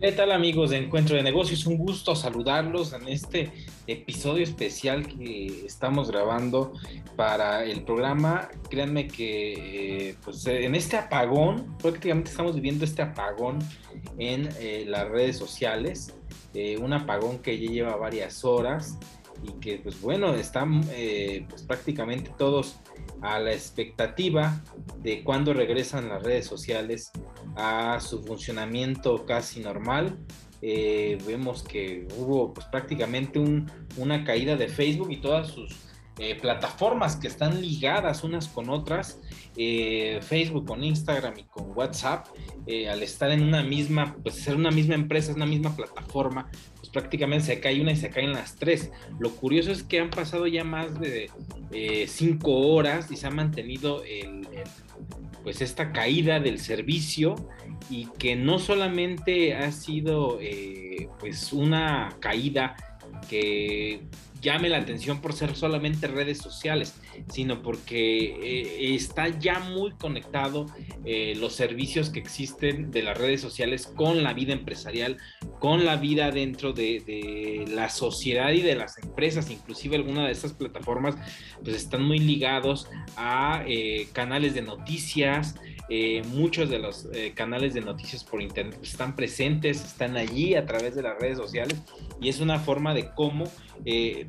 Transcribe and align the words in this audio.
¿Qué 0.00 0.12
tal 0.12 0.30
amigos 0.30 0.70
de 0.70 0.76
Encuentro 0.76 1.16
de 1.16 1.24
Negocios? 1.24 1.66
Un 1.66 1.76
gusto 1.76 2.14
saludarlos 2.14 2.92
en 2.92 3.08
este 3.08 3.50
episodio 3.88 4.44
especial 4.44 5.04
que 5.08 5.66
estamos 5.66 6.12
grabando 6.12 6.72
para 7.16 7.64
el 7.64 7.82
programa. 7.82 8.48
Créanme 8.70 9.08
que 9.08 10.10
eh, 10.10 10.14
pues, 10.24 10.46
en 10.46 10.76
este 10.76 10.96
apagón, 10.96 11.76
prácticamente 11.78 12.30
estamos 12.30 12.54
viviendo 12.54 12.84
este 12.84 13.02
apagón 13.02 13.58
en 14.18 14.48
eh, 14.60 14.84
las 14.86 15.08
redes 15.08 15.36
sociales, 15.36 16.14
eh, 16.54 16.78
un 16.78 16.92
apagón 16.92 17.40
que 17.40 17.58
ya 17.58 17.68
lleva 17.68 17.96
varias 17.96 18.44
horas 18.44 18.96
y 19.42 19.50
que 19.54 19.78
pues 19.78 20.00
bueno, 20.00 20.32
están 20.34 20.80
pues, 21.48 21.62
prácticamente 21.66 22.30
todos 22.38 22.76
a 23.20 23.40
la 23.40 23.52
expectativa 23.52 24.62
de 25.02 25.24
cuándo 25.24 25.52
regresan 25.54 26.08
las 26.08 26.22
redes 26.22 26.46
sociales 26.46 27.10
a 27.58 27.98
su 28.00 28.22
funcionamiento 28.22 29.26
casi 29.26 29.60
normal. 29.60 30.16
Eh, 30.62 31.18
vemos 31.26 31.62
que 31.62 32.06
hubo 32.16 32.54
pues, 32.54 32.66
prácticamente 32.66 33.40
una 33.96 34.24
caída 34.24 34.56
de 34.56 34.68
Facebook 34.68 35.10
y 35.10 35.20
todas 35.20 35.48
sus 35.48 35.76
eh, 36.18 36.36
plataformas 36.40 37.16
que 37.16 37.28
están 37.28 37.60
ligadas 37.60 38.24
unas 38.24 38.48
con 38.48 38.70
otras, 38.70 39.20
eh, 39.56 40.20
Facebook 40.22 40.66
con 40.66 40.82
Instagram 40.82 41.38
y 41.38 41.44
con 41.44 41.76
WhatsApp, 41.76 42.26
al 42.90 43.02
estar 43.02 43.30
en 43.30 43.42
una 43.42 43.62
misma, 43.62 44.16
pues 44.22 44.34
ser 44.36 44.56
una 44.56 44.70
misma 44.70 44.94
empresa, 44.94 45.30
es 45.30 45.36
una 45.36 45.46
misma 45.46 45.74
plataforma, 45.74 46.50
pues 46.76 46.90
prácticamente 46.90 47.46
se 47.46 47.60
cae 47.60 47.80
una 47.80 47.92
y 47.92 47.96
se 47.96 48.10
caen 48.10 48.32
las 48.32 48.56
tres. 48.56 48.90
Lo 49.18 49.30
curioso 49.30 49.72
es 49.72 49.82
que 49.82 50.00
han 50.00 50.10
pasado 50.10 50.46
ya 50.46 50.64
más 50.64 51.00
de 51.00 51.30
cinco 52.08 52.52
horas 52.52 53.10
y 53.10 53.16
se 53.16 53.26
ha 53.26 53.30
mantenido 53.30 54.04
el 54.04 54.46
pues 55.42 55.60
esta 55.60 55.92
caída 55.92 56.40
del 56.40 56.58
servicio 56.58 57.34
y 57.90 58.06
que 58.18 58.36
no 58.36 58.58
solamente 58.58 59.54
ha 59.54 59.72
sido 59.72 60.38
eh, 60.40 61.08
pues 61.18 61.52
una 61.52 62.16
caída 62.20 62.76
que 63.28 64.02
llame 64.40 64.68
la 64.68 64.78
atención 64.78 65.20
por 65.20 65.32
ser 65.32 65.54
solamente 65.56 66.06
redes 66.06 66.38
sociales, 66.38 66.94
sino 67.30 67.62
porque 67.62 68.26
eh, 68.26 68.94
está 68.94 69.28
ya 69.28 69.58
muy 69.58 69.92
conectado 69.92 70.66
eh, 71.04 71.34
los 71.36 71.54
servicios 71.54 72.10
que 72.10 72.20
existen 72.20 72.90
de 72.90 73.02
las 73.02 73.18
redes 73.18 73.40
sociales 73.40 73.86
con 73.86 74.22
la 74.22 74.32
vida 74.32 74.52
empresarial, 74.52 75.18
con 75.58 75.84
la 75.84 75.96
vida 75.96 76.30
dentro 76.30 76.72
de, 76.72 77.64
la 77.68 77.88
sociedad 77.88 78.52
y 78.52 78.60
de 78.60 78.74
las 78.74 78.98
empresas, 78.98 79.50
inclusive 79.50 79.96
algunas 79.96 80.26
de 80.26 80.32
estas 80.32 80.52
plataformas 80.52 81.16
pues 81.62 81.76
están 81.76 82.04
muy 82.04 82.18
ligados 82.18 82.88
a 83.16 83.62
eh, 83.66 84.08
canales 84.12 84.54
de 84.54 84.62
noticias, 84.62 85.56
muchos 86.34 86.68
de 86.68 86.78
los 86.78 87.08
canales 87.34 87.72
de 87.72 87.80
noticias 87.80 88.22
por 88.22 88.42
internet 88.42 88.76
pues, 88.76 88.90
están 88.90 89.16
presentes, 89.16 89.82
están 89.82 90.18
allí 90.18 90.54
a 90.54 90.66
través 90.66 90.94
de 90.94 91.00
las 91.02 91.18
redes 91.18 91.38
sociales 91.38 91.78
y 92.20 92.28
es 92.28 92.40
una 92.40 92.58
forma 92.58 92.92
de 92.92 93.08
cómo 93.14 93.44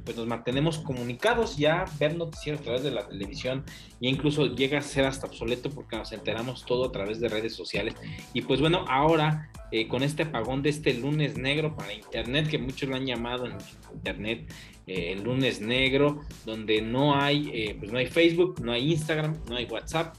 pues 0.04 0.18
nos 0.18 0.28
mantenemos 0.28 0.80
comunicados 0.80 1.58
ya, 1.58 1.86
ver 2.00 2.16
noticieros 2.16 2.62
a 2.62 2.64
través 2.64 2.84
de 2.84 2.92
la 2.92 3.08
televisión 3.08 3.64
e 4.02 4.10
incluso 4.10 4.48
llega 4.56 4.80
a 4.80 4.82
ser 4.82 5.06
hasta 5.06 5.28
obsoleto 5.28 5.70
porque 5.70 5.98
nos 5.98 6.12
enteramos 6.12 6.66
todo 6.66 6.86
a 6.86 6.92
través 6.92 7.20
de 7.20 7.30
redes 7.30 7.56
sociales. 7.56 7.96
Y 8.34 8.42
pues 8.42 8.60
bueno, 8.60 8.86
ahora 8.88 9.50
eh, 9.72 9.88
con 9.88 10.02
este 10.02 10.24
apagón 10.24 10.64
de 10.64 10.70
este 10.70 10.94
lunes 10.96 11.38
negro 11.38 11.76
para 11.76 11.94
Internet, 11.94 12.48
que 12.48 12.58
muchos 12.58 12.90
lo 12.90 12.96
han 12.96 13.06
llamado 13.06 13.46
en 13.46 13.54
Internet 13.94 14.52
eh, 14.88 15.14
el 15.14 15.24
lunes 15.24 15.62
negro, 15.62 16.22
donde 16.46 16.82
no 16.82 17.16
hay, 17.16 17.52
eh, 17.54 17.76
pues 17.78 17.92
no 17.92 18.00
hay 18.00 18.08
Facebook, 18.08 18.60
no 18.64 18.72
hay 18.72 18.92
Instagram, 18.92 19.38
no 19.48 19.56
hay 19.56 19.66
WhatsApp. 19.66 20.16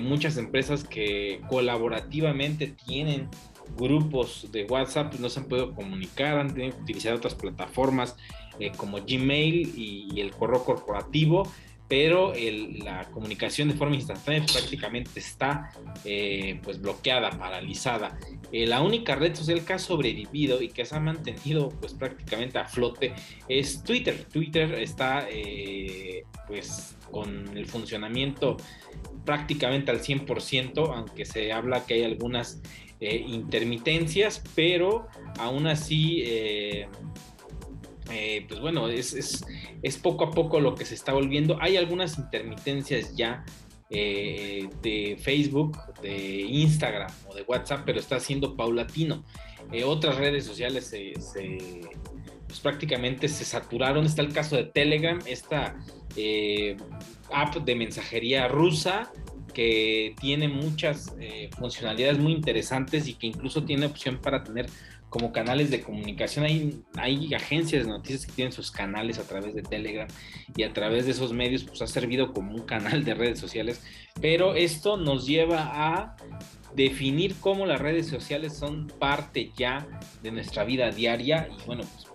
muchas 0.00 0.38
empresas 0.38 0.82
que 0.84 1.42
colaborativamente 1.50 2.74
tienen 2.86 3.28
grupos 3.76 4.48
de 4.50 4.64
WhatsApp 4.64 5.08
pues 5.08 5.20
no 5.20 5.28
se 5.28 5.40
han 5.40 5.46
podido 5.46 5.74
comunicar, 5.74 6.38
han 6.38 6.54
tenido 6.54 6.76
que 6.76 6.82
utilizar 6.82 7.14
otras 7.14 7.34
plataformas 7.34 8.16
como 8.76 8.98
Gmail 8.98 9.74
y, 9.76 10.20
el 10.20 10.30
correo 10.32 10.64
corporativo 10.64 11.48
pero 11.88 12.32
la 12.82 13.04
comunicación 13.10 13.68
de 13.68 13.74
forma 13.74 13.94
instantánea 13.94 14.44
prácticamente 14.50 15.20
está 15.20 15.70
eh, 16.04 16.58
pues 16.62 16.80
bloqueada, 16.80 17.30
paralizada. 17.30 18.18
Eh, 18.50 18.66
la 18.66 18.80
única 18.80 19.14
red 19.14 19.34
social 19.34 19.64
que 19.64 19.74
ha 19.74 19.78
sobrevivido 19.78 20.62
y 20.62 20.68
que 20.68 20.84
se 20.86 20.96
ha 20.96 21.00
mantenido 21.00 21.68
pues 21.68 21.92
prácticamente 21.92 22.58
a 22.58 22.64
flote 22.64 23.12
es 23.48 23.82
Twitter. 23.82 24.24
Twitter 24.32 24.74
está 24.74 25.26
eh, 25.30 26.24
pues 26.48 26.96
con 27.10 27.56
el 27.56 27.66
funcionamiento 27.66 28.56
prácticamente 29.26 29.90
al 29.90 30.00
100%, 30.00 30.94
aunque 30.94 31.26
se 31.26 31.52
habla 31.52 31.84
que 31.84 31.94
hay 31.94 32.04
algunas 32.04 32.60
intermitencias, 33.00 34.42
pero 34.54 35.06
aún 35.38 35.66
así 35.66 36.24
eh, 38.10 38.44
pues 38.48 38.60
bueno, 38.60 38.88
es, 38.88 39.44
poco 40.02 40.24
a 40.24 40.30
poco 40.30 40.60
lo 40.60 40.74
que 40.74 40.84
se 40.84 40.94
está 40.94 41.12
volviendo. 41.12 41.58
Hay 41.60 41.76
algunas 41.76 42.18
intermitencias 42.18 43.16
ya 43.16 43.44
eh, 43.90 44.68
de 44.82 45.16
Facebook, 45.20 45.78
de 46.02 46.42
Instagram 46.42 47.10
o 47.28 47.34
de 47.34 47.42
WhatsApp, 47.42 47.82
pero 47.86 47.98
está 47.98 48.20
siendo 48.20 48.56
paulatino. 48.56 49.24
Eh, 49.72 49.84
otras 49.84 50.16
redes 50.16 50.44
sociales 50.44 50.94
pues 52.46 52.60
prácticamente 52.60 53.28
se 53.28 53.44
saturaron. 53.44 54.04
Está 54.04 54.22
el 54.22 54.32
caso 54.32 54.56
de 54.56 54.64
Telegram, 54.64 55.18
esta 55.26 55.76
app 57.32 57.56
de 57.56 57.74
mensajería 57.74 58.48
rusa 58.48 59.10
que 59.54 60.14
tiene 60.20 60.48
muchas 60.48 61.14
funcionalidades 61.56 62.18
muy 62.18 62.32
interesantes 62.32 63.08
y 63.08 63.14
que 63.14 63.28
incluso 63.28 63.64
tiene 63.64 63.86
opción 63.86 64.20
para 64.20 64.42
tener 64.42 64.66
como 65.14 65.30
canales 65.30 65.70
de 65.70 65.80
comunicación. 65.80 66.44
Hay, 66.44 66.82
hay 66.96 67.32
agencias 67.34 67.84
de 67.84 67.88
noticias 67.88 68.26
que 68.26 68.32
tienen 68.32 68.50
sus 68.50 68.72
canales 68.72 69.20
a 69.20 69.22
través 69.22 69.54
de 69.54 69.62
Telegram 69.62 70.08
y 70.56 70.64
a 70.64 70.72
través 70.72 71.06
de 71.06 71.12
esos 71.12 71.32
medios 71.32 71.62
pues 71.62 71.80
ha 71.82 71.86
servido 71.86 72.32
como 72.32 72.52
un 72.52 72.62
canal 72.62 73.04
de 73.04 73.14
redes 73.14 73.38
sociales. 73.38 73.80
Pero 74.20 74.56
esto 74.56 74.96
nos 74.96 75.24
lleva 75.24 75.70
a 75.72 76.16
definir 76.74 77.36
cómo 77.36 77.64
las 77.64 77.80
redes 77.80 78.08
sociales 78.08 78.56
son 78.56 78.88
parte 78.88 79.52
ya 79.56 79.86
de 80.24 80.32
nuestra 80.32 80.64
vida 80.64 80.90
diaria 80.90 81.48
y 81.48 81.64
bueno, 81.64 81.84
pues 81.84 82.08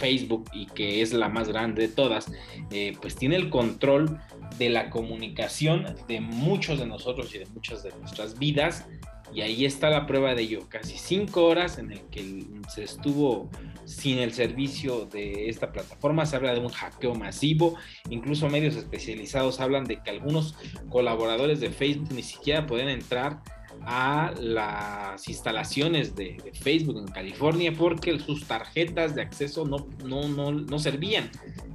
Facebook 0.00 0.50
y 0.52 0.66
que 0.66 1.00
es 1.00 1.12
la 1.12 1.28
más 1.28 1.46
grande 1.48 1.82
de 1.82 1.94
todas, 1.94 2.26
eh, 2.72 2.94
pues 3.00 3.14
tiene 3.14 3.36
el 3.36 3.50
control 3.50 4.18
de 4.58 4.68
la 4.68 4.90
comunicación 4.90 5.94
de 6.08 6.20
muchos 6.20 6.80
de 6.80 6.86
nosotros 6.86 7.32
y 7.36 7.38
de 7.38 7.46
muchas 7.46 7.84
de 7.84 7.92
nuestras 8.00 8.36
vidas 8.36 8.84
y 9.34 9.40
ahí 9.40 9.64
está 9.64 9.88
la 9.90 10.06
prueba 10.06 10.34
de 10.34 10.42
ello, 10.42 10.68
casi 10.68 10.96
cinco 10.98 11.44
horas 11.46 11.78
en 11.78 11.92
el 11.92 12.00
que 12.10 12.44
se 12.68 12.84
estuvo 12.84 13.50
sin 13.84 14.18
el 14.18 14.32
servicio 14.32 15.06
de 15.06 15.48
esta 15.48 15.72
plataforma, 15.72 16.26
se 16.26 16.36
habla 16.36 16.52
de 16.52 16.60
un 16.60 16.68
hackeo 16.68 17.14
masivo, 17.14 17.76
incluso 18.10 18.48
medios 18.48 18.76
especializados 18.76 19.60
hablan 19.60 19.84
de 19.84 20.02
que 20.02 20.10
algunos 20.10 20.54
colaboradores 20.88 21.60
de 21.60 21.70
Facebook 21.70 22.12
ni 22.12 22.22
siquiera 22.22 22.66
pueden 22.66 22.88
entrar 22.88 23.40
a 23.84 24.32
las 24.38 25.28
instalaciones 25.28 26.14
de, 26.14 26.36
Facebook 26.60 26.98
en 26.98 27.08
California 27.08 27.72
porque 27.76 28.18
sus 28.18 28.44
tarjetas 28.44 29.14
de 29.14 29.22
acceso 29.22 29.64
no, 29.64 29.88
no, 30.04 30.28
no, 30.28 30.52
no 30.52 30.78
servían. 30.78 31.30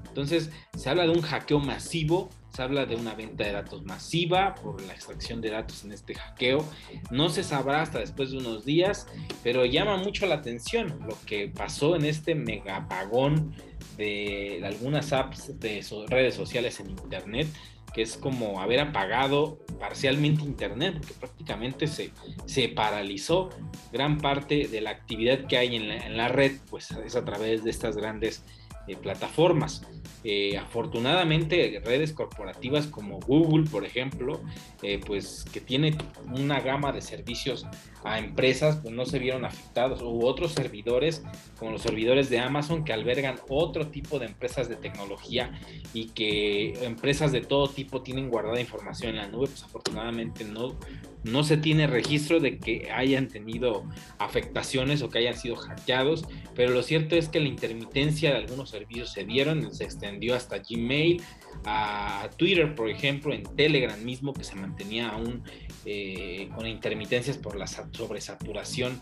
Entonces 0.07 0.51
se 0.75 0.89
habla 0.89 1.03
de 1.03 1.09
un 1.09 1.21
hackeo 1.21 1.59
masivo 1.59 2.29
habla 2.59 2.85
de 2.85 2.95
una 2.95 3.15
venta 3.15 3.43
de 3.43 3.51
datos 3.51 3.83
masiva 3.83 4.55
por 4.55 4.81
la 4.81 4.93
extracción 4.93 5.41
de 5.41 5.51
datos 5.51 5.83
en 5.83 5.91
este 5.91 6.15
hackeo. 6.15 6.65
No 7.11 7.29
se 7.29 7.43
sabrá 7.43 7.81
hasta 7.81 7.99
después 7.99 8.31
de 8.31 8.37
unos 8.37 8.65
días, 8.65 9.07
pero 9.43 9.65
llama 9.65 9.97
mucho 9.97 10.25
la 10.25 10.35
atención 10.35 10.99
lo 11.07 11.17
que 11.25 11.47
pasó 11.47 11.95
en 11.95 12.05
este 12.05 12.35
mega 12.35 12.77
apagón 12.77 13.53
de 13.97 14.61
algunas 14.65 15.13
apps 15.13 15.59
de 15.59 15.85
redes 16.07 16.35
sociales 16.35 16.79
en 16.79 16.89
Internet 16.91 17.47
que 17.93 18.03
es 18.03 18.15
como 18.15 18.61
haber 18.61 18.79
apagado 18.79 19.57
parcialmente 19.79 20.43
Internet, 20.43 20.97
porque 20.99 21.13
prácticamente 21.15 21.87
se, 21.87 22.11
se 22.45 22.69
paralizó 22.69 23.49
gran 23.91 24.19
parte 24.19 24.67
de 24.67 24.81
la 24.81 24.91
actividad 24.91 25.47
que 25.47 25.57
hay 25.57 25.75
en 25.75 25.87
la, 25.87 25.97
en 25.97 26.15
la 26.15 26.27
red, 26.27 26.59
pues 26.69 26.91
es 26.91 27.15
a 27.15 27.25
través 27.25 27.63
de 27.63 27.71
estas 27.71 27.97
grandes 27.97 28.43
eh, 28.87 28.95
plataformas. 28.95 29.81
Eh, 30.23 30.57
afortunadamente, 30.57 31.81
redes 31.85 32.11
corporativas 32.11 32.87
como 32.87 33.19
Google, 33.19 33.69
por 33.69 33.85
ejemplo, 33.85 34.41
eh, 34.81 34.99
pues 35.05 35.45
que 35.51 35.61
tiene 35.61 35.97
una 36.33 36.59
gama 36.59 36.91
de 36.91 37.01
servicios 37.01 37.65
a 38.03 38.19
empresas, 38.19 38.77
pues 38.77 38.93
no 38.93 39.05
se 39.05 39.19
vieron 39.19 39.45
afectados, 39.45 40.01
u 40.01 40.25
otros 40.25 40.53
servidores, 40.53 41.23
como 41.57 41.71
los 41.71 41.81
servidores 41.81 42.29
de 42.29 42.39
Amazon, 42.39 42.83
que 42.83 42.93
albergan 42.93 43.39
otro 43.49 43.87
tipo 43.87 44.19
de 44.19 44.27
empresas 44.27 44.69
de 44.69 44.75
tecnología 44.75 45.59
y 45.93 46.09
que 46.09 46.85
empresas 46.85 47.31
de 47.31 47.41
todo 47.41 47.67
tipo 47.67 48.01
tienen 48.01 48.29
guardada 48.29 48.59
información 48.59 49.11
en 49.11 49.17
la 49.17 49.27
nube, 49.27 49.47
pues 49.47 49.63
afortunadamente 49.63 50.43
no, 50.43 50.77
no 51.23 51.43
se 51.43 51.57
tiene 51.57 51.87
registro 51.87 52.39
de 52.39 52.57
que 52.57 52.91
hayan 52.91 53.27
tenido 53.27 53.83
afectaciones 54.19 55.01
o 55.01 55.09
que 55.09 55.19
hayan 55.19 55.35
sido 55.35 55.55
hackeados, 55.55 56.25
pero 56.55 56.71
lo 56.71 56.83
cierto 56.83 57.15
es 57.15 57.29
que 57.29 57.39
la 57.39 57.47
intermitencia 57.47 58.31
de 58.31 58.37
algunos 58.37 58.69
servicios 58.69 59.11
se 59.11 59.25
dieron, 59.25 59.73
se 59.73 59.83
extendió 59.83 60.35
hasta 60.35 60.59
Gmail, 60.59 61.21
a 61.65 62.29
Twitter, 62.37 62.75
por 62.75 62.89
ejemplo, 62.89 63.33
en 63.33 63.43
Telegram 63.55 64.01
mismo, 64.03 64.33
que 64.33 64.43
se 64.43 64.55
mantenía 64.55 65.09
aún 65.09 65.43
eh, 65.85 66.49
con 66.55 66.67
intermitencias 66.67 67.37
por 67.37 67.55
la 67.55 67.67
sobresaturación 67.67 69.01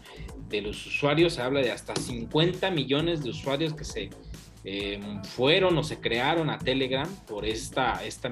de 0.50 0.62
los 0.62 0.86
usuarios. 0.86 1.34
Se 1.34 1.42
habla 1.42 1.62
de 1.62 1.72
hasta 1.72 1.96
50 1.96 2.72
millones 2.72 3.24
de 3.24 3.30
usuarios 3.30 3.74
que 3.74 3.86
se 3.86 4.10
eh, 4.66 5.00
fueron 5.24 5.78
o 5.78 5.84
se 5.84 6.00
crearon 6.00 6.50
a 6.50 6.58
Telegram 6.58 7.08
por 7.28 7.46
esta, 7.46 8.04
esta 8.04 8.32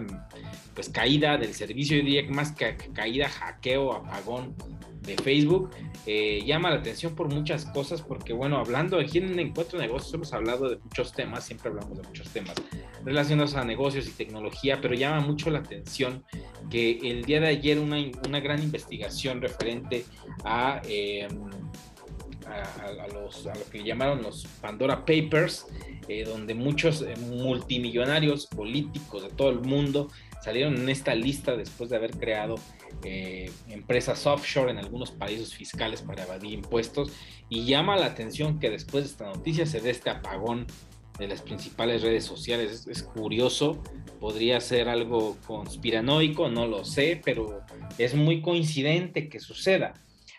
pues, 0.74 0.90
caída 0.90 1.38
del 1.38 1.54
servicio, 1.54 1.98
yo 1.98 2.04
diría 2.04 2.24
más 2.30 2.52
que 2.52 2.76
caída, 2.92 3.30
hackeo, 3.30 3.94
apagón 3.94 4.56
de 5.02 5.16
Facebook. 5.16 5.70
Eh, 6.06 6.44
llama 6.46 6.70
la 6.70 6.78
atención 6.78 7.16
por 7.16 7.32
muchas 7.32 7.66
cosas, 7.66 8.02
porque 8.02 8.34
bueno, 8.34 8.58
hablando 8.58 9.00
aquí 9.00 9.20
en 9.20 9.40
Encuentro 9.40 9.80
de 9.80 9.86
Negocios 9.86 10.14
hemos 10.14 10.34
hablado 10.34 10.70
de 10.70 10.78
muchos 10.78 11.14
temas, 11.14 11.46
siempre 11.46 11.70
hablamos 11.70 11.98
de 11.98 12.08
muchos 12.08 12.30
temas 12.30 12.56
relacionados 13.06 13.56
a 13.56 13.64
negocios 13.64 14.08
y 14.08 14.12
tecnología, 14.12 14.80
pero 14.82 14.96
llama 14.96 15.22
mucho 15.22 15.50
la 15.50 15.60
atención 15.60 16.26
que 16.70 17.00
el 17.04 17.26
día 17.26 17.40
de 17.40 17.48
ayer 17.48 17.80
una, 17.80 17.98
una 18.28 18.40
gran 18.40 18.62
investigación 18.62 19.42
referente 19.42 20.06
a... 20.44 20.82
Eh, 20.88 21.28
a, 22.48 23.08
los, 23.08 23.48
a, 23.48 23.56
lo 23.56 23.70
que 23.70 23.84
llamaron 23.84 24.22
los 24.22 24.46
Pandora 24.62 25.06
Papers, 25.06 25.68
eh, 26.08 26.24
donde 26.26 26.54
muchos 26.54 27.02
eh, 27.02 27.16
multimillonarios 27.18 28.48
políticos 28.48 29.24
de 29.24 29.30
todo 29.30 29.50
el 29.50 29.60
mundo 29.62 30.10
salieron 30.44 30.76
en 30.76 30.90
esta 30.90 31.16
lista 31.16 31.56
después 31.56 31.90
de 31.90 31.96
haber 31.96 32.12
creado 32.12 32.56
eh, 33.04 33.50
empresas 33.70 34.26
offshore 34.26 34.72
en 34.72 34.78
algunos 34.78 35.12
países 35.12 35.54
fiscales 35.54 36.02
para 36.02 36.24
evadir 36.24 36.52
impuestos. 36.54 37.12
Y 37.50 37.66
llama 37.66 37.96
la 37.96 38.08
atención 38.08 38.60
que 38.60 38.70
después 38.70 39.06
de 39.06 39.10
esta 39.12 39.26
noticia 39.26 39.66
se 39.66 39.80
dé 39.80 39.92
este 39.92 40.10
apagón 40.10 40.68
de 41.18 41.28
las 41.28 41.42
principales 41.42 42.02
redes 42.02 42.26
sociales. 42.26 42.88
Es, 42.88 43.04
curioso, 43.04 43.82
podría 44.20 44.60
ser 44.60 44.90
algo 44.90 45.38
conspiranoico, 45.46 46.50
no 46.50 46.68
lo 46.68 46.84
sé, 46.84 47.22
pero 47.24 47.62
es 47.98 48.16
muy 48.16 48.42
coincidente 48.42 49.30
que 49.30 49.40
suceda. 49.40 49.94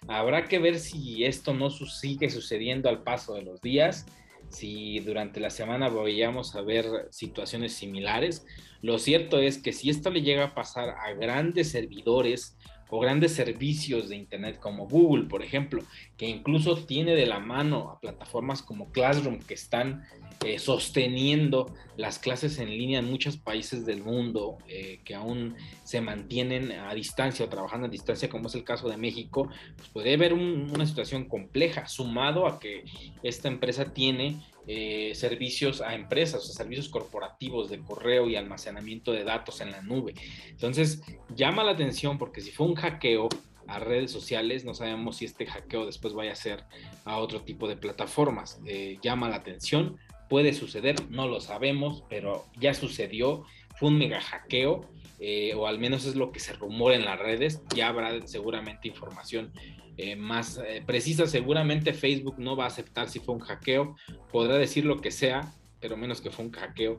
Habrá 0.09 0.45
que 0.45 0.59
ver 0.59 0.79
si 0.79 1.25
esto 1.25 1.55
no 1.55 1.71
sigue 1.71 2.31
sucediendo 2.31 2.89
al 2.89 3.03
paso 3.03 3.35
de 3.35 3.43
los 3.43 3.61
días, 3.61 4.07
si 4.51 5.01
durante 5.01 5.41
la 5.41 5.51
semana 5.51 5.89
vayamos 5.89 6.55
a 6.55 6.61
ver 6.61 6.87
situaciones 7.11 7.73
similares. 7.73 8.47
Lo 8.83 8.99
cierto 8.99 9.39
es 9.39 9.59
que 9.59 9.73
si 9.73 9.91
esto 9.91 10.11
le 10.11 10.23
llega 10.23 10.45
a 10.45 10.55
pasar 10.55 10.91
a 10.91 11.13
grandes 11.13 11.71
servidores 11.71 12.57
o 12.91 13.01
grandes 13.01 13.33
servicios 13.33 14.09
de 14.09 14.17
Internet 14.17 14.61
como 14.61 14.87
Google, 14.87 15.25
por 15.25 15.43
ejemplo, 15.43 15.83
que 16.17 16.29
incluso 16.29 16.77
tiene 16.85 17.15
de 17.15 17.27
la 17.27 17.41
mano 17.41 17.91
a 17.91 17.99
plataformas 17.99 18.63
como 18.63 18.93
Classroom 18.93 19.41
que 19.41 19.55
están 19.55 20.05
eh, 20.45 20.59
sosteniendo 20.59 21.75
las 21.97 22.19
clases 22.19 22.59
en 22.59 22.69
línea 22.69 22.99
en 22.99 23.11
muchos 23.11 23.39
países 23.39 23.87
del 23.87 24.03
mundo 24.03 24.59
eh, 24.69 25.01
que 25.03 25.15
aún 25.15 25.57
se 25.85 26.03
mantienen 26.03 26.71
a 26.73 26.93
distancia 26.93 27.47
o 27.47 27.49
trabajando 27.49 27.87
a 27.87 27.91
distancia, 27.91 28.29
como 28.29 28.49
es 28.49 28.55
el 28.55 28.63
caso 28.63 28.89
de 28.91 28.99
México, 28.99 29.49
pues 29.77 29.89
puede 29.89 30.13
haber 30.13 30.35
una 30.35 30.85
situación 30.85 31.25
compleja, 31.25 31.87
sumado 31.87 32.47
a 32.47 32.61
que 32.61 32.85
esta 33.23 33.49
empresa 33.49 33.95
tiene 33.95 34.45
eh, 34.67 35.13
servicios 35.15 35.81
a 35.81 35.95
empresas, 35.95 36.53
servicios 36.53 36.91
corporativos 36.91 37.71
de 37.71 37.79
correo 37.81 38.29
y 38.29 38.37
almacenamiento 38.37 39.13
de 39.13 39.25
datos 39.25 39.63
en 39.63 39.71
la 39.71 39.81
nube. 39.81 40.15
Entonces, 40.51 41.01
llama 41.35 41.65
la 41.65 41.73
atención 41.73 42.19
porque 42.19 42.43
si 42.43 42.51
fue 42.51 42.67
un 42.67 42.75
hackeo 42.75 43.31
a 43.67 43.79
redes 43.79 44.11
sociales, 44.11 44.65
no 44.67 44.75
sabemos 44.75 45.17
si 45.17 45.25
este 45.25 45.47
hackeo 45.47 45.87
después 45.87 46.13
vaya 46.13 46.33
a 46.33 46.37
ser 46.37 46.65
a 47.07 47.17
otro 47.17 47.41
tipo 47.41 47.67
de 47.67 47.77
plataformas. 47.77 48.61
llama 49.01 49.31
la 49.31 49.37
atención, 49.37 49.97
puede 50.29 50.53
suceder, 50.53 50.97
no 51.11 51.29
lo 51.29 51.41
sabemos, 51.41 52.05
pero 52.09 52.45
ya 52.59 52.75
sucedió, 52.75 53.45
fue 53.77 53.89
un 53.89 53.99
mega 53.99 54.21
hackeo, 54.21 54.89
eh, 55.21 55.55
o 55.55 55.67
al 55.67 55.79
menos 55.79 56.07
es 56.07 56.17
lo 56.17 56.33
que 56.33 56.41
se 56.41 56.53
rumora 56.55 56.97
en 56.97 57.05
las 57.05 57.19
redes, 57.19 57.63
ya 57.75 57.89
habrá 57.89 58.27
seguramente 58.27 58.89
información 58.89 59.53
eh, 59.97 60.17
más 60.17 60.59
eh, 60.59 60.83
precisa, 60.85 61.27
seguramente 61.27 61.93
Facebook 61.93 62.35
no 62.39 62.57
va 62.57 62.65
a 62.65 62.69
aceptar 62.69 63.09
si 63.09 63.21
fue 63.21 63.35
un 63.35 63.41
hackeo, 63.41 63.97
podrá 64.33 64.57
decir 64.59 64.85
lo 64.85 65.01
que 65.01 65.11
sea, 65.11 65.53
pero 65.81 65.97
menos 65.97 66.21
que 66.21 66.31
fue 66.31 66.45
un 66.45 66.51
hackeo 66.51 66.99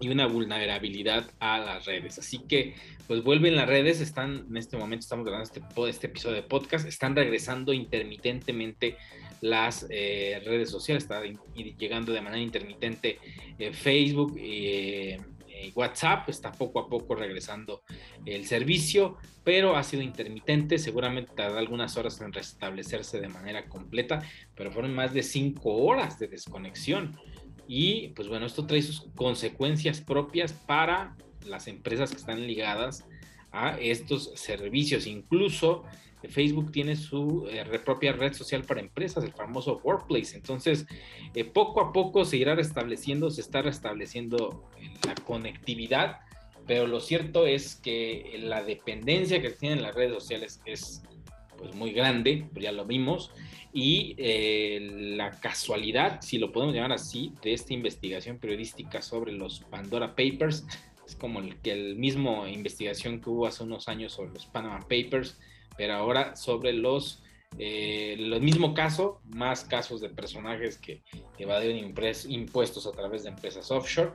y 0.00 0.08
una 0.08 0.26
vulnerabilidad 0.26 1.30
a 1.38 1.58
las 1.58 1.84
redes. 1.84 2.18
Así 2.18 2.40
que, 2.48 2.74
pues 3.06 3.22
vuelven 3.22 3.56
las 3.56 3.68
redes, 3.68 4.00
están 4.00 4.46
en 4.48 4.56
este 4.56 4.76
momento, 4.76 5.04
estamos 5.04 5.24
grabando 5.24 5.48
este, 5.52 5.62
este 5.88 6.06
episodio 6.08 6.36
de 6.36 6.42
podcast, 6.42 6.86
están 6.86 7.14
regresando 7.14 7.72
intermitentemente 7.72 8.96
las 9.40 9.86
eh, 9.90 10.40
redes 10.44 10.70
sociales, 10.70 11.04
está 11.04 11.22
llegando 11.54 12.12
de 12.12 12.20
manera 12.20 12.42
intermitente 12.42 13.18
eh, 13.58 13.72
Facebook 13.72 14.38
y 14.38 14.66
eh, 15.60 15.72
WhatsApp, 15.74 16.28
está 16.28 16.52
poco 16.52 16.80
a 16.80 16.88
poco 16.88 17.14
regresando 17.14 17.82
el 18.24 18.46
servicio, 18.46 19.16
pero 19.44 19.76
ha 19.76 19.82
sido 19.82 20.02
intermitente, 20.02 20.78
seguramente 20.78 21.32
tarda 21.34 21.58
algunas 21.58 21.96
horas 21.96 22.20
en 22.20 22.32
restablecerse 22.32 23.20
de 23.20 23.28
manera 23.28 23.66
completa, 23.66 24.22
pero 24.54 24.70
fueron 24.70 24.94
más 24.94 25.12
de 25.12 25.22
cinco 25.22 25.74
horas 25.76 26.18
de 26.18 26.28
desconexión. 26.28 27.18
Y 27.66 28.08
pues 28.08 28.28
bueno, 28.28 28.46
esto 28.46 28.66
trae 28.66 28.82
sus 28.82 29.02
consecuencias 29.14 30.00
propias 30.00 30.52
para 30.52 31.16
las 31.46 31.68
empresas 31.68 32.10
que 32.10 32.16
están 32.16 32.46
ligadas 32.46 33.04
a 33.52 33.78
estos 33.78 34.32
servicios. 34.34 35.06
Incluso 35.06 35.84
Facebook 36.28 36.72
tiene 36.72 36.96
su 36.96 37.48
eh, 37.50 37.64
propia 37.84 38.12
red 38.12 38.32
social 38.32 38.64
para 38.64 38.80
empresas, 38.80 39.24
el 39.24 39.32
famoso 39.32 39.80
Workplace. 39.82 40.36
Entonces, 40.36 40.86
eh, 41.34 41.44
poco 41.44 41.80
a 41.80 41.92
poco 41.92 42.24
se 42.24 42.36
irá 42.36 42.54
restableciendo, 42.54 43.30
se 43.30 43.40
está 43.40 43.62
restableciendo 43.62 44.68
la 45.06 45.14
conectividad, 45.14 46.20
pero 46.66 46.86
lo 46.86 47.00
cierto 47.00 47.46
es 47.46 47.76
que 47.76 48.38
la 48.42 48.62
dependencia 48.62 49.40
que 49.40 49.50
tienen 49.50 49.82
las 49.82 49.94
redes 49.94 50.12
sociales 50.12 50.60
es 50.66 51.02
pues 51.56 51.74
muy 51.74 51.92
grande, 51.92 52.46
pues 52.52 52.64
ya 52.64 52.72
lo 52.72 52.84
vimos, 52.84 53.32
y 53.72 54.14
eh, 54.18 55.14
la 55.16 55.30
casualidad, 55.30 56.20
si 56.22 56.38
lo 56.38 56.52
podemos 56.52 56.74
llamar 56.74 56.92
así, 56.92 57.32
de 57.42 57.52
esta 57.52 57.72
investigación 57.72 58.38
periodística 58.38 59.00
sobre 59.02 59.32
los 59.32 59.60
Pandora 59.60 60.16
Papers, 60.16 60.66
es 61.10 61.16
como 61.16 61.40
el 61.40 61.56
que 61.56 61.72
el 61.72 61.96
mismo 61.96 62.46
investigación 62.46 63.20
que 63.20 63.30
hubo 63.30 63.46
hace 63.46 63.64
unos 63.64 63.88
años 63.88 64.12
sobre 64.12 64.32
los 64.32 64.46
Panama 64.46 64.80
Papers, 64.80 65.38
pero 65.76 65.94
ahora 65.94 66.36
sobre 66.36 66.72
los, 66.72 67.22
eh, 67.58 68.14
el 68.16 68.40
mismo 68.40 68.74
caso, 68.74 69.20
más 69.24 69.64
casos 69.64 70.00
de 70.00 70.08
personajes 70.08 70.78
que 70.78 71.02
evadieron 71.38 71.92
impuestos 72.28 72.86
a 72.86 72.92
través 72.92 73.24
de 73.24 73.30
empresas 73.30 73.70
offshore. 73.70 74.12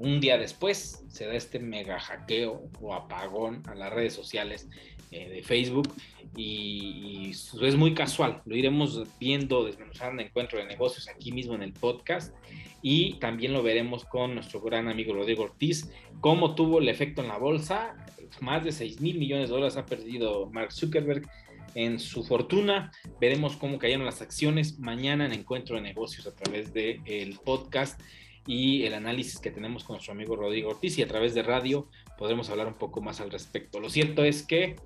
Un 0.00 0.18
día 0.18 0.38
después 0.38 1.04
se 1.08 1.26
da 1.26 1.34
este 1.34 1.58
mega 1.58 2.00
hackeo 2.00 2.70
o 2.80 2.94
apagón 2.94 3.62
a 3.66 3.74
las 3.74 3.92
redes 3.92 4.14
sociales 4.14 4.66
eh, 5.10 5.28
de 5.28 5.42
Facebook 5.42 5.92
y, 6.34 7.32
es 7.32 7.76
muy 7.76 7.92
casual. 7.92 8.40
Lo 8.46 8.56
iremos 8.56 9.02
viendo, 9.18 9.62
desmenuzando 9.66 10.22
encuentro 10.22 10.58
de 10.58 10.64
negocios 10.64 11.06
aquí 11.06 11.32
mismo 11.32 11.54
en 11.54 11.62
el 11.62 11.74
podcast 11.74 12.34
y 12.80 13.18
también 13.18 13.52
lo 13.52 13.62
veremos 13.62 14.06
con 14.06 14.34
nuestro 14.34 14.62
gran 14.62 14.88
amigo 14.88 15.12
Rodrigo 15.12 15.42
Ortiz, 15.42 15.92
cómo 16.22 16.54
tuvo 16.54 16.78
el 16.78 16.88
efecto 16.88 17.20
en 17.20 17.28
la 17.28 17.36
bolsa. 17.36 17.94
Más 18.40 18.64
de 18.64 18.72
6 18.72 19.02
mil 19.02 19.18
millones 19.18 19.50
de 19.50 19.54
dólares 19.54 19.76
ha 19.76 19.84
perdido 19.84 20.48
Mark 20.50 20.72
Zuckerberg 20.72 21.28
en 21.74 21.98
su 21.98 22.24
fortuna. 22.24 22.90
Veremos 23.20 23.54
cómo 23.56 23.78
cayeron 23.78 24.06
las 24.06 24.22
acciones 24.22 24.78
mañana 24.78 25.26
en 25.26 25.34
Encuentro 25.34 25.76
de 25.76 25.82
Negocios 25.82 26.26
a 26.26 26.34
través 26.34 26.72
del 26.72 27.02
el 27.04 27.38
podcast 27.44 28.00
y 28.46 28.84
el 28.84 28.94
análisis 28.94 29.38
que 29.38 29.50
tenemos 29.50 29.84
con 29.84 29.94
nuestro 29.94 30.12
amigo 30.12 30.36
Rodrigo 30.36 30.70
Ortiz 30.70 30.98
y 30.98 31.02
a 31.02 31.08
través 31.08 31.34
de 31.34 31.42
radio 31.42 31.88
podremos 32.18 32.50
hablar 32.50 32.66
un 32.66 32.74
poco 32.74 33.00
más 33.00 33.20
al 33.20 33.30
respecto. 33.30 33.80
Lo 33.80 33.90
cierto 33.90 34.24
es 34.24 34.42
que 34.42 34.76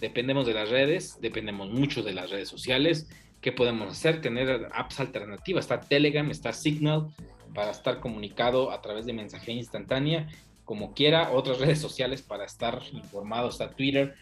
dependemos 0.00 0.46
de 0.46 0.54
las 0.54 0.70
redes, 0.70 1.18
dependemos 1.20 1.70
mucho 1.70 2.02
de 2.02 2.14
las 2.14 2.30
redes 2.30 2.48
sociales. 2.48 3.08
¿Qué 3.40 3.52
podemos 3.52 3.90
hacer? 3.90 4.20
Tener 4.20 4.68
apps 4.72 5.00
alternativas. 5.00 5.64
Está 5.64 5.80
Telegram, 5.80 6.30
está 6.30 6.52
Signal, 6.52 7.08
para 7.54 7.70
estar 7.70 8.00
comunicado 8.00 8.70
a 8.70 8.82
través 8.82 9.06
de 9.06 9.12
mensajería 9.12 9.60
instantánea, 9.60 10.28
como 10.64 10.92
quiera, 10.92 11.30
otras 11.30 11.58
redes 11.58 11.78
sociales 11.78 12.22
para 12.22 12.44
estar 12.44 12.82
informado, 12.92 13.48
está 13.48 13.70
Twitter 13.70 14.14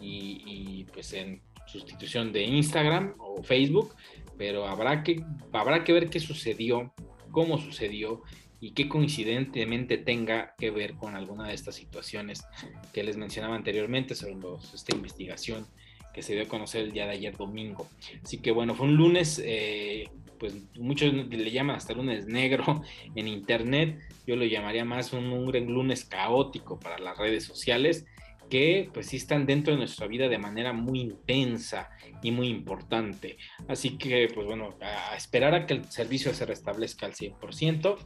y, 0.00 0.84
pues 0.92 1.12
en 1.12 1.40
sustitución 1.66 2.32
de 2.32 2.44
Instagram 2.44 3.14
o 3.18 3.42
Facebook, 3.42 3.94
pero 4.36 4.66
habrá 4.66 5.04
que, 5.04 5.22
habrá 5.52 5.84
que 5.84 5.92
ver 5.92 6.10
qué 6.10 6.18
sucedió, 6.18 6.92
cómo 7.30 7.58
sucedió 7.58 8.22
y 8.60 8.72
qué 8.72 8.88
coincidentemente 8.88 9.96
tenga 9.96 10.54
que 10.58 10.70
ver 10.70 10.94
con 10.94 11.14
alguna 11.14 11.48
de 11.48 11.54
estas 11.54 11.74
situaciones 11.74 12.44
que 12.92 13.02
les 13.02 13.16
mencionaba 13.16 13.56
anteriormente 13.56 14.14
sobre 14.14 14.36
esta 14.74 14.94
investigación 14.94 15.66
que 16.12 16.22
se 16.22 16.34
dio 16.34 16.42
a 16.42 16.48
conocer 16.48 16.82
el 16.82 16.92
día 16.92 17.06
de 17.06 17.12
ayer 17.12 17.36
domingo. 17.36 17.88
Así 18.22 18.38
que 18.38 18.50
bueno, 18.50 18.74
fue 18.74 18.86
un 18.86 18.96
lunes 18.96 19.40
eh, 19.44 20.08
pues 20.40 20.54
muchos 20.76 21.12
le 21.12 21.50
llaman 21.50 21.76
hasta 21.76 21.92
lunes 21.92 22.26
negro 22.26 22.82
en 23.14 23.28
internet, 23.28 24.00
yo 24.26 24.34
lo 24.34 24.44
llamaría 24.44 24.84
más 24.84 25.12
un, 25.12 25.52
lunes 25.52 26.04
caótico 26.06 26.80
para 26.80 26.98
las 26.98 27.16
redes 27.16 27.44
sociales 27.44 28.06
que 28.50 28.90
pues 28.92 29.06
sí 29.06 29.16
están 29.16 29.46
dentro 29.46 29.72
de 29.72 29.78
nuestra 29.78 30.06
vida 30.06 30.28
de 30.28 30.36
manera 30.36 30.72
muy 30.72 31.00
intensa 31.00 31.88
y 32.22 32.32
muy 32.32 32.48
importante. 32.48 33.38
Así 33.68 33.96
que 33.96 34.28
pues 34.34 34.46
bueno, 34.46 34.74
a, 34.82 35.16
esperar 35.16 35.54
a 35.54 35.66
que 35.66 35.74
el 35.74 35.84
servicio 35.84 36.34
se 36.34 36.44
restablezca 36.44 37.06
al 37.06 37.14
100% 37.14 37.96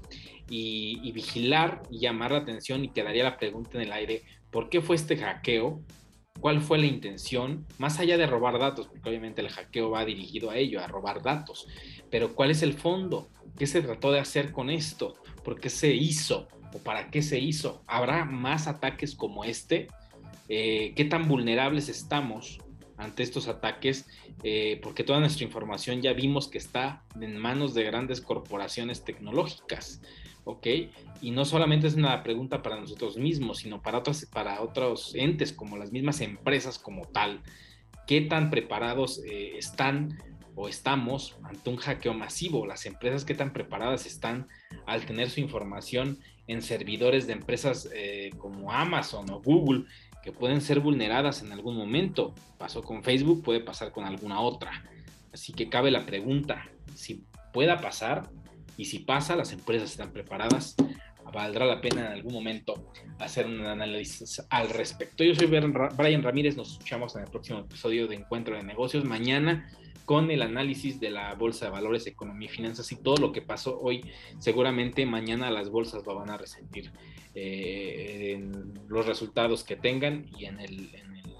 y, 0.48 1.00
y 1.02 1.12
vigilar 1.12 1.82
y 1.90 1.98
llamar 1.98 2.32
la 2.32 2.38
atención 2.38 2.84
y 2.84 2.90
quedaría 2.90 3.24
la 3.24 3.36
pregunta 3.36 3.78
en 3.78 3.82
el 3.82 3.92
aire, 3.92 4.22
¿por 4.50 4.68
qué 4.68 4.80
fue 4.80 4.94
este 4.94 5.16
hackeo? 5.16 5.82
¿Cuál 6.40 6.60
fue 6.60 6.78
la 6.78 6.86
intención? 6.86 7.66
Más 7.78 7.98
allá 7.98 8.18
de 8.18 8.26
robar 8.26 8.58
datos, 8.58 8.86
porque 8.88 9.08
obviamente 9.08 9.40
el 9.40 9.48
hackeo 9.48 9.90
va 9.90 10.04
dirigido 10.04 10.50
a 10.50 10.58
ello, 10.58 10.80
a 10.80 10.86
robar 10.86 11.22
datos, 11.22 11.66
pero 12.10 12.34
¿cuál 12.34 12.50
es 12.50 12.62
el 12.62 12.74
fondo? 12.74 13.30
¿Qué 13.56 13.66
se 13.66 13.80
trató 13.80 14.12
de 14.12 14.20
hacer 14.20 14.52
con 14.52 14.68
esto? 14.68 15.14
¿Por 15.42 15.58
qué 15.58 15.70
se 15.70 15.94
hizo? 15.94 16.48
¿O 16.74 16.78
para 16.78 17.10
qué 17.10 17.22
se 17.22 17.38
hizo? 17.38 17.82
¿Habrá 17.86 18.24
más 18.24 18.66
ataques 18.66 19.14
como 19.14 19.44
este? 19.44 19.88
Eh, 20.48 20.92
qué 20.94 21.04
tan 21.04 21.26
vulnerables 21.26 21.88
estamos 21.88 22.58
ante 22.96 23.22
estos 23.22 23.48
ataques, 23.48 24.06
eh, 24.42 24.78
porque 24.82 25.04
toda 25.04 25.20
nuestra 25.20 25.44
información 25.44 26.02
ya 26.02 26.12
vimos 26.12 26.48
que 26.48 26.58
está 26.58 27.04
en 27.20 27.36
manos 27.38 27.74
de 27.74 27.84
grandes 27.84 28.20
corporaciones 28.20 29.04
tecnológicas, 29.04 30.02
¿ok? 30.44 30.66
Y 31.20 31.30
no 31.30 31.44
solamente 31.44 31.86
es 31.86 31.94
una 31.94 32.22
pregunta 32.22 32.62
para 32.62 32.78
nosotros 32.78 33.16
mismos, 33.16 33.58
sino 33.58 33.82
para 33.82 33.98
otros, 33.98 34.26
para 34.26 34.60
otros 34.60 35.14
entes, 35.14 35.52
como 35.52 35.76
las 35.76 35.92
mismas 35.92 36.20
empresas 36.20 36.78
como 36.78 37.06
tal. 37.06 37.42
¿Qué 38.06 38.20
tan 38.20 38.50
preparados 38.50 39.22
eh, 39.24 39.56
están 39.56 40.18
o 40.54 40.68
estamos 40.68 41.36
ante 41.42 41.70
un 41.70 41.76
hackeo 41.76 42.14
masivo? 42.14 42.66
Las 42.66 42.86
empresas, 42.86 43.24
¿qué 43.24 43.34
tan 43.34 43.52
preparadas 43.52 44.06
están 44.06 44.46
al 44.86 45.04
tener 45.06 45.30
su 45.30 45.40
información 45.40 46.20
en 46.46 46.60
servidores 46.60 47.26
de 47.26 47.32
empresas 47.32 47.88
como 48.36 48.70
Amazon 48.70 49.30
o 49.30 49.40
Google, 49.40 49.86
que 50.24 50.32
pueden 50.32 50.62
ser 50.62 50.80
vulneradas 50.80 51.42
en 51.42 51.52
algún 51.52 51.76
momento. 51.76 52.34
Pasó 52.56 52.82
con 52.82 53.04
Facebook, 53.04 53.42
puede 53.44 53.60
pasar 53.60 53.92
con 53.92 54.04
alguna 54.04 54.40
otra. 54.40 54.82
Así 55.34 55.52
que 55.52 55.68
cabe 55.68 55.90
la 55.90 56.06
pregunta, 56.06 56.66
si 56.94 57.26
pueda 57.52 57.78
pasar 57.78 58.30
y 58.78 58.86
si 58.86 59.00
pasa, 59.00 59.36
las 59.36 59.52
empresas 59.52 59.90
están 59.90 60.12
preparadas, 60.12 60.76
valdrá 61.32 61.66
la 61.66 61.82
pena 61.82 62.06
en 62.06 62.12
algún 62.12 62.32
momento 62.32 62.90
hacer 63.18 63.46
un 63.46 63.66
análisis 63.66 64.42
al 64.48 64.70
respecto. 64.70 65.24
Yo 65.24 65.34
soy 65.34 65.46
Brian 65.46 66.22
Ramírez, 66.22 66.56
nos 66.56 66.72
escuchamos 66.72 67.14
en 67.16 67.24
el 67.24 67.30
próximo 67.30 67.58
episodio 67.58 68.06
de 68.06 68.16
Encuentro 68.16 68.56
de 68.56 68.62
Negocios 68.62 69.04
mañana 69.04 69.68
con 70.04 70.30
el 70.30 70.42
análisis 70.42 71.00
de 71.00 71.10
la 71.10 71.34
Bolsa 71.34 71.66
de 71.66 71.70
Valores, 71.70 72.06
Economía 72.06 72.48
y 72.48 72.52
Finanzas 72.52 72.90
y 72.92 72.96
todo 72.96 73.16
lo 73.16 73.32
que 73.32 73.42
pasó 73.42 73.80
hoy. 73.80 74.02
Seguramente 74.38 75.06
mañana 75.06 75.50
las 75.50 75.70
bolsas 75.70 76.04
lo 76.06 76.14
van 76.14 76.30
a 76.30 76.36
resentir 76.36 76.92
eh, 77.34 78.32
en 78.34 78.74
los 78.88 79.06
resultados 79.06 79.64
que 79.64 79.76
tengan 79.76 80.26
y 80.38 80.44
en 80.46 80.60
el, 80.60 80.94
en 80.94 81.16
el, 81.16 81.34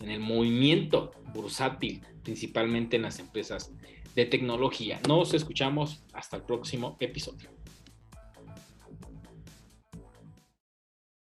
en 0.00 0.10
el 0.10 0.20
movimiento 0.20 1.12
bursátil, 1.34 2.02
principalmente 2.22 2.96
en 2.96 3.02
las 3.02 3.18
empresas 3.18 3.72
de 4.14 4.26
tecnología. 4.26 5.00
Nos 5.06 5.34
escuchamos 5.34 6.02
hasta 6.12 6.36
el 6.36 6.42
próximo 6.42 6.96
episodio. 7.00 7.59